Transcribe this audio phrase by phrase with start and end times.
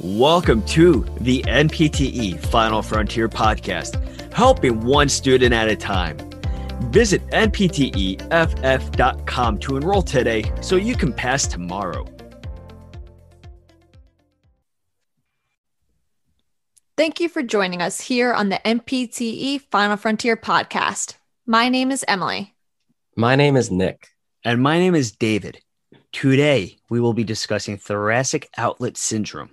[0.00, 6.16] Welcome to the NPTE Final Frontier podcast, helping one student at a time.
[6.90, 8.18] Visit npteff.com
[9.58, 12.06] to enroll today so you can pass tomorrow.
[16.96, 21.14] Thank you for joining us here on the NPTE Final Frontier podcast.
[21.46, 22.54] My name is Emily.
[23.16, 24.08] My name is Nick.
[24.44, 25.60] And my name is David.
[26.12, 29.50] Today, we will be discussing thoracic outlet syndrome.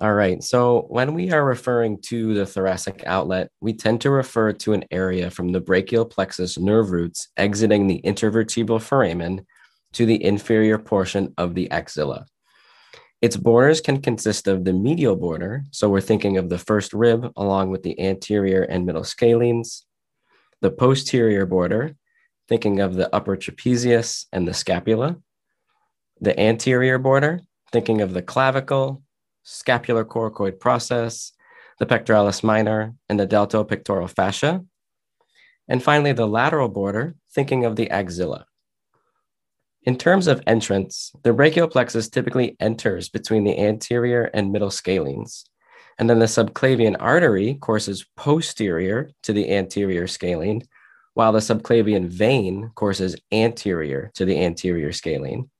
[0.00, 0.42] All right.
[0.42, 4.84] So, when we are referring to the thoracic outlet, we tend to refer to an
[4.90, 9.46] area from the brachial plexus nerve roots exiting the intervertebral foramen
[9.92, 12.26] to the inferior portion of the axilla.
[13.22, 15.62] Its borders can consist of the medial border.
[15.70, 19.82] So, we're thinking of the first rib along with the anterior and middle scalenes,
[20.60, 21.94] the posterior border,
[22.48, 25.18] thinking of the upper trapezius and the scapula,
[26.20, 29.04] the anterior border, thinking of the clavicle,
[29.44, 31.32] scapular coracoid process,
[31.78, 34.64] the pectoralis minor, and the deltopectoral fascia.
[35.68, 38.46] And finally, the lateral border, thinking of the axilla.
[39.82, 45.44] In terms of entrance, the brachial plexus typically enters between the anterior and middle scalenes.
[45.98, 50.62] And then the subclavian artery courses posterior to the anterior scalene,
[51.12, 55.50] while the subclavian vein courses anterior to the anterior scalene.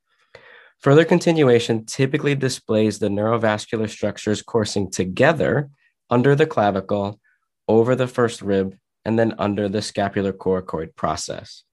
[0.84, 5.70] Further continuation typically displays the neurovascular structures coursing together
[6.10, 7.18] under the clavicle,
[7.66, 11.64] over the first rib, and then under the scapular coracoid process.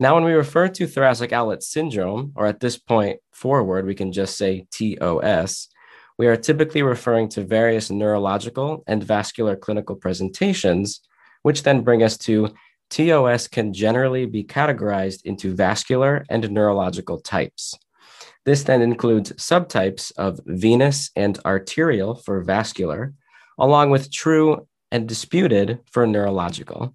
[0.00, 4.10] Now, when we refer to thoracic outlet syndrome, or at this point forward, we can
[4.10, 5.68] just say TOS,
[6.16, 11.02] we are typically referring to various neurological and vascular clinical presentations,
[11.42, 12.54] which then bring us to
[12.90, 17.74] TOS can generally be categorized into vascular and neurological types.
[18.44, 23.12] This then includes subtypes of venous and arterial for vascular,
[23.58, 26.94] along with true and disputed for neurological.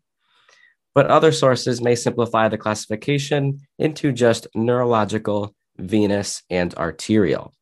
[0.94, 7.54] But other sources may simplify the classification into just neurological, venous, and arterial.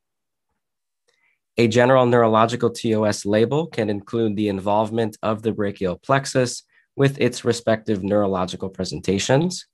[1.58, 6.64] A general neurological TOS label can include the involvement of the brachial plexus
[7.00, 9.66] with its respective neurological presentations.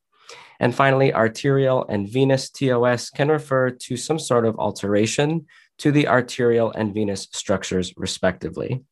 [0.59, 5.47] And finally, arterial and venous TOS can refer to some sort of alteration
[5.79, 8.83] to the arterial and venous structures, respectively.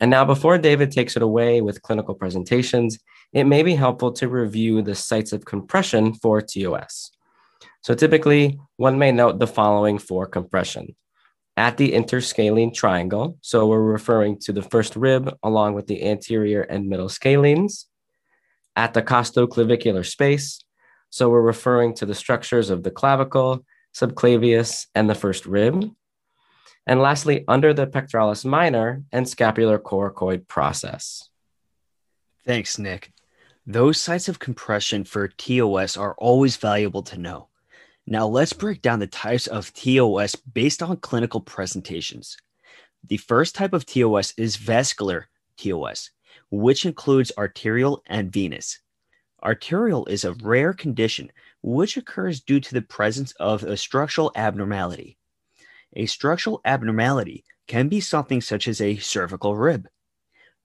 [0.00, 2.98] And now, before David takes it away with clinical presentations,
[3.32, 7.10] it may be helpful to review the sites of compression for TOS.
[7.82, 10.94] So, typically, one may note the following for compression
[11.56, 13.38] at the interscalene triangle.
[13.40, 17.84] So we're referring to the first rib along with the anterior and middle scalenes.
[18.76, 20.60] At the costoclavicular space.
[21.10, 25.88] So we're referring to the structures of the clavicle, subclavius, and the first rib.
[26.86, 31.28] And lastly, under the pectoralis minor and scapular coracoid process.
[32.44, 33.12] Thanks, Nick.
[33.64, 37.48] Those sites of compression for TOS are always valuable to know.
[38.06, 42.36] Now let's break down the types of TOS based on clinical presentations.
[43.06, 46.10] The first type of TOS is vascular TOS,
[46.50, 48.80] which includes arterial and venous.
[49.42, 51.30] Arterial is a rare condition
[51.62, 55.16] which occurs due to the presence of a structural abnormality.
[55.94, 59.88] A structural abnormality can be something such as a cervical rib.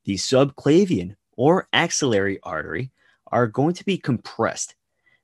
[0.03, 2.91] The subclavian or axillary artery
[3.27, 4.75] are going to be compressed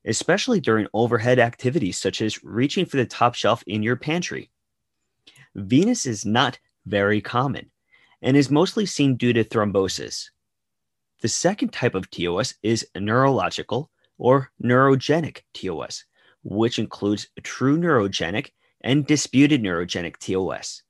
[0.05, 4.49] especially during overhead activities such as reaching for the top shelf in your pantry.
[5.55, 7.71] Venous is not very common
[8.21, 10.29] and is mostly seen due to thrombosis.
[11.21, 16.05] The second type of TOS is neurological or neurogenic TOS,
[16.43, 18.51] which includes true neurogenic
[18.81, 20.83] and disputed neurogenic TOS.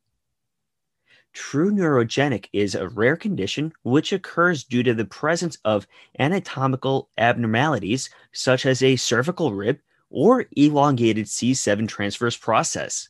[1.35, 5.85] True neurogenic is a rare condition which occurs due to the presence of
[6.17, 9.79] anatomical abnormalities such as a cervical rib
[10.09, 13.09] or elongated C7 transverse process.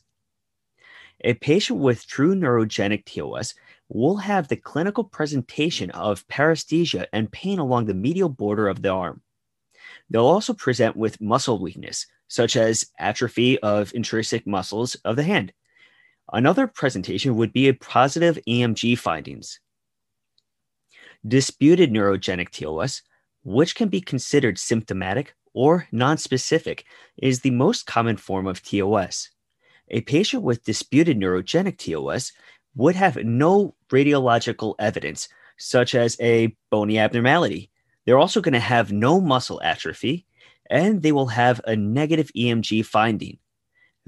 [1.20, 3.54] A patient with true neurogenic TOS
[3.88, 8.88] will have the clinical presentation of paresthesia and pain along the medial border of the
[8.88, 9.22] arm.
[10.10, 15.52] They'll also present with muscle weakness, such as atrophy of intrinsic muscles of the hand,
[16.32, 19.60] Another presentation would be a positive EMG findings.
[21.26, 23.02] Disputed neurogenic TOS,
[23.44, 26.82] which can be considered symptomatic or nonspecific,
[27.16, 29.30] is the most common form of TOS.
[29.88, 32.32] A patient with disputed neurogenic TOS
[32.74, 35.28] would have no radiological evidence,
[35.58, 37.70] such as a bony abnormality.
[38.04, 40.26] They're also going to have no muscle atrophy,
[40.68, 43.38] and they will have a negative EMG finding.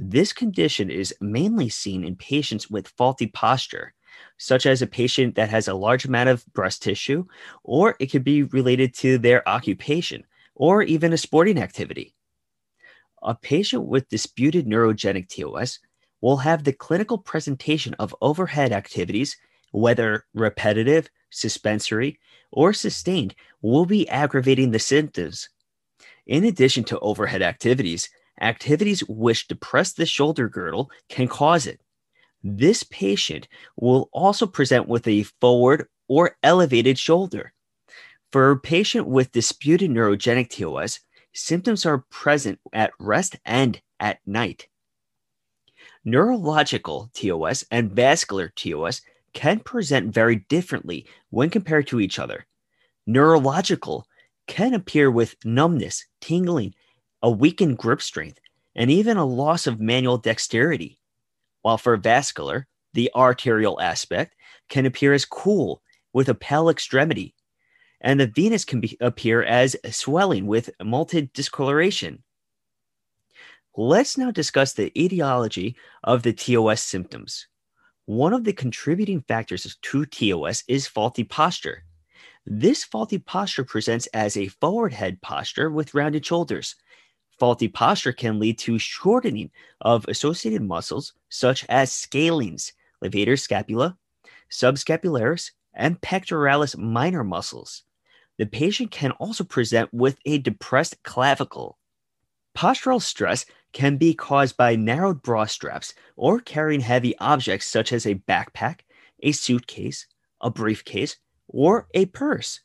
[0.01, 3.95] This condition is mainly seen in patients with faulty posture,
[4.37, 7.27] such as a patient that has a large amount of breast tissue,
[7.65, 10.25] or it could be related to their occupation
[10.55, 12.15] or even a sporting activity.
[13.23, 15.81] A patient with disputed neurogenic TOS
[16.21, 19.37] will have the clinical presentation of overhead activities,
[19.73, 22.21] whether repetitive, suspensory,
[22.53, 25.49] or sustained, will be aggravating the symptoms.
[26.27, 28.09] In addition to overhead activities,
[28.41, 31.81] activities which depress the shoulder girdle can cause it.
[32.43, 37.53] This patient will also present with a forward or elevated shoulder.
[38.33, 41.01] For a patient with disputed neurogenic TOS,
[41.33, 44.69] symptoms are present at rest and at night.
[46.05, 49.03] Neurological TOS and vascular TOS
[49.33, 52.47] can present very differently when compared to each other.
[53.07, 54.07] Neurological
[54.47, 56.75] can appear with numbness, tingling,
[57.23, 58.39] a weakened grip strength,
[58.75, 60.99] and even a loss of manual dexterity.
[61.63, 64.35] While for vascular, the arterial aspect
[64.69, 65.83] can appear as cool
[66.13, 67.35] with a pale extremity,
[68.01, 72.23] and the venous can be, appear as swelling with mottled discoloration.
[73.77, 77.47] Let's now discuss the etiology of the TOS symptoms.
[78.07, 81.85] One of the contributing factors to TOS is faulty posture.
[82.47, 86.75] This faulty posture presents as a forward head posture with rounded shoulders.
[87.39, 89.51] Faulty posture can lead to shortening
[89.81, 93.97] of associated muscles such as scalenes, levator scapula,
[94.51, 97.85] subscapularis, and pectoralis minor muscles.
[98.39, 101.79] The patient can also present with a depressed clavicle.
[102.57, 108.07] Postural stress can be caused by narrowed bra straps or carrying heavy objects such as
[108.07, 108.81] a backpack,
[109.21, 110.07] a suitcase,
[110.41, 112.61] a briefcase, or a purse.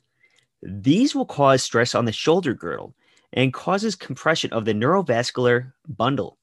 [0.64, 2.96] These will cause stress on the shoulder girdle
[3.34, 6.38] and causes compression of the neurovascular bundle.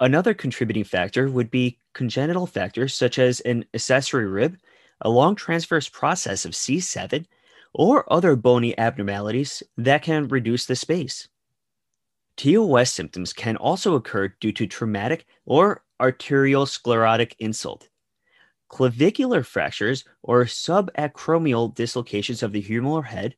[0.00, 4.56] Another contributing factor would be congenital factors such as an accessory rib,
[5.02, 7.26] a long transverse process of C7,
[7.72, 11.28] or other bony abnormalities that can reduce the space.
[12.36, 17.88] TOS symptoms can also occur due to traumatic or arteriosclerotic insult.
[18.68, 23.36] Clavicular fractures or subacromial dislocations of the humeral head,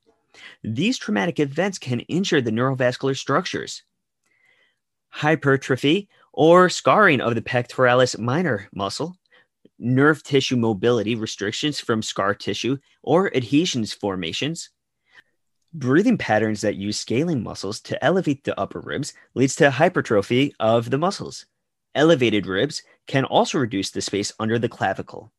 [0.62, 3.82] these traumatic events can injure the neurovascular structures.
[5.08, 9.16] Hypertrophy or scarring of the pectoralis minor muscle,
[9.78, 14.70] nerve tissue mobility restrictions from scar tissue or adhesions formations,
[15.78, 20.88] Breathing patterns that use scalene muscles to elevate the upper ribs leads to hypertrophy of
[20.88, 21.44] the muscles.
[21.94, 25.34] Elevated ribs can also reduce the space under the clavicle.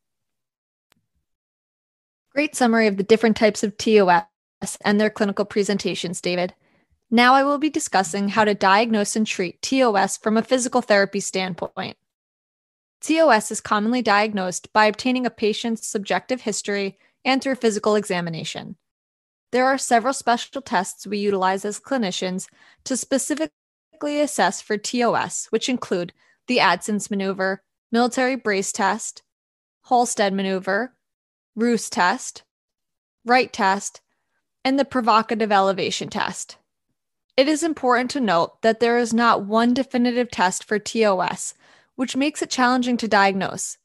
[2.32, 4.22] Great summary of the different types of TOS
[4.82, 6.54] and their clinical presentations, David.
[7.10, 11.20] Now I will be discussing how to diagnose and treat TOS from a physical therapy
[11.20, 11.96] standpoint.
[13.00, 18.76] TOS is commonly diagnosed by obtaining a patient's subjective history and through physical examination.
[19.52, 22.48] There are several special tests we utilize as clinicians
[22.84, 26.12] to specifically assess for TOS, which include
[26.46, 29.22] the Adson's maneuver, military brace test,
[29.88, 30.94] Halsted maneuver,
[31.56, 32.42] Roos test,
[33.24, 34.02] Wright test,
[34.68, 36.58] and the provocative elevation test.
[37.38, 41.54] It is important to note that there is not one definitive test for TOS,
[41.94, 43.78] which makes it challenging to diagnose.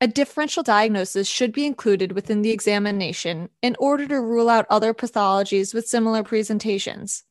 [0.00, 4.92] A differential diagnosis should be included within the examination in order to rule out other
[4.92, 7.22] pathologies with similar presentations.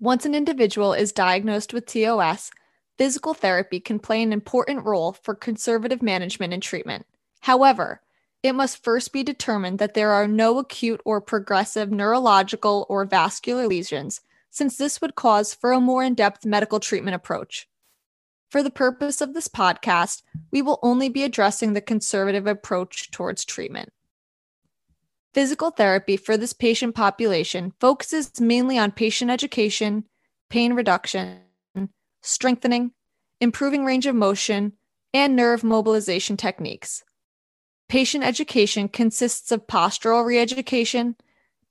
[0.00, 2.50] Once an individual is diagnosed with TOS,
[2.96, 7.04] physical therapy can play an important role for conservative management and treatment.
[7.40, 8.00] However,
[8.46, 13.66] it must first be determined that there are no acute or progressive neurological or vascular
[13.66, 17.68] lesions, since this would cause for a more in depth medical treatment approach.
[18.48, 23.44] For the purpose of this podcast, we will only be addressing the conservative approach towards
[23.44, 23.92] treatment.
[25.34, 30.04] Physical therapy for this patient population focuses mainly on patient education,
[30.48, 31.40] pain reduction,
[32.22, 32.92] strengthening,
[33.40, 34.72] improving range of motion,
[35.12, 37.04] and nerve mobilization techniques.
[37.88, 41.14] Patient education consists of postural reeducation,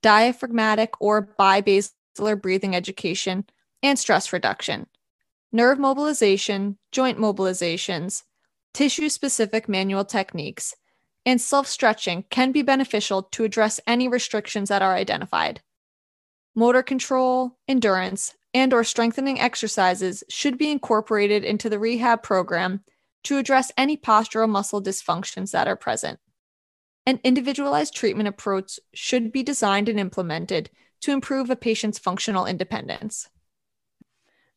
[0.02, 3.44] diaphragmatic or bibasilar breathing education,
[3.82, 4.86] and stress reduction
[5.52, 8.24] nerve mobilization, joint mobilizations,
[8.74, 10.74] tissue specific manual techniques,
[11.24, 15.60] and self stretching can be beneficial to address any restrictions that are identified.
[16.54, 22.82] Motor control, endurance, and or strengthening exercises should be incorporated into the rehab program
[23.24, 26.18] to address any postural muscle dysfunctions that are present.
[27.04, 30.70] An individualized treatment approach should be designed and implemented
[31.02, 33.28] to improve a patient's functional independence.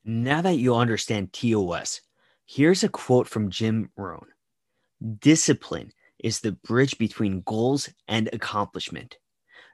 [0.03, 2.01] Now that you understand TOS,
[2.51, 4.25] Here's a quote from Jim Rohn
[5.19, 9.19] Discipline is the bridge between goals and accomplishment.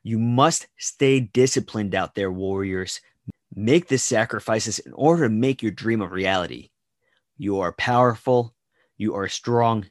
[0.03, 2.99] You must stay disciplined out there, warriors.
[3.55, 6.71] Make the sacrifices in order to make your dream a reality.
[7.37, 8.53] You are powerful,
[8.97, 9.85] you are strong,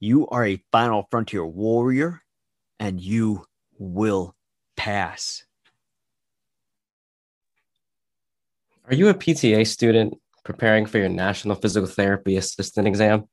[0.00, 2.22] you are a final frontier warrior,
[2.78, 3.46] and you
[3.78, 4.34] will
[4.76, 5.44] pass.
[8.86, 13.24] Are you a PTA student preparing for your National Physical Therapy Assistant exam?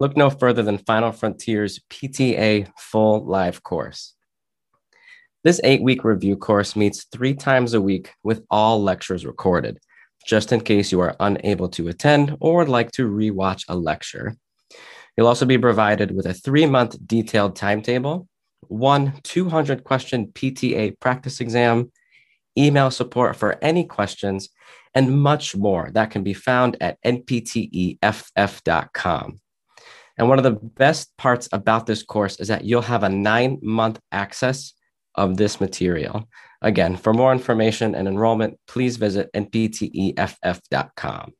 [0.00, 4.14] Look no further than Final Frontier's PTA Full Live course.
[5.44, 9.78] This eight week review course meets three times a week with all lectures recorded,
[10.26, 14.36] just in case you are unable to attend or would like to rewatch a lecture.
[15.16, 18.28] You'll also be provided with a three month detailed timetable,
[18.68, 21.92] one 200 question PTA practice exam,
[22.58, 24.48] email support for any questions,
[24.94, 27.98] and much more that can be found at npteff.com.
[30.16, 33.58] And one of the best parts about this course is that you'll have a nine
[33.62, 34.72] month access
[35.14, 36.28] of this material.
[36.62, 41.32] Again, for more information and enrollment, please visit npteff.com.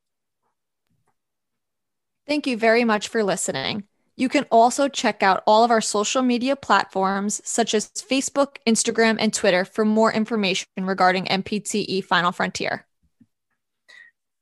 [2.26, 3.84] Thank you very much for listening.
[4.16, 9.16] You can also check out all of our social media platforms, such as Facebook, Instagram,
[9.18, 12.86] and Twitter, for more information regarding NPTE Final Frontier.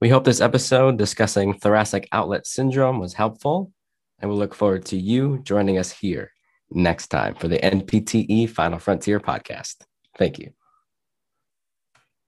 [0.00, 3.72] We hope this episode discussing thoracic outlet syndrome was helpful,
[4.18, 6.32] and we look forward to you joining us here
[6.74, 9.76] next time for the NPTE Final Frontier podcast.
[10.18, 10.52] Thank you.